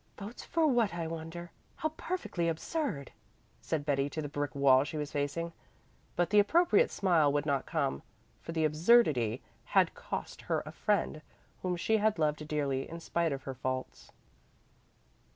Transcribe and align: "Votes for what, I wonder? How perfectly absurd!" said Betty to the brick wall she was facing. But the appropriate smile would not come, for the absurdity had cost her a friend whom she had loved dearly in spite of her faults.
"Votes 0.17 0.43
for 0.43 0.65
what, 0.65 0.95
I 0.95 1.05
wonder? 1.05 1.51
How 1.75 1.89
perfectly 1.89 2.47
absurd!" 2.49 3.11
said 3.61 3.85
Betty 3.85 4.09
to 4.09 4.19
the 4.23 4.27
brick 4.27 4.55
wall 4.55 4.83
she 4.83 4.97
was 4.97 5.11
facing. 5.11 5.53
But 6.15 6.31
the 6.31 6.39
appropriate 6.39 6.89
smile 6.89 7.31
would 7.31 7.45
not 7.45 7.67
come, 7.67 8.01
for 8.41 8.51
the 8.51 8.65
absurdity 8.65 9.43
had 9.63 9.93
cost 9.93 10.41
her 10.41 10.63
a 10.65 10.71
friend 10.71 11.21
whom 11.61 11.77
she 11.77 11.97
had 11.97 12.17
loved 12.17 12.47
dearly 12.47 12.89
in 12.89 12.99
spite 12.99 13.31
of 13.31 13.43
her 13.43 13.53
faults. 13.53 14.11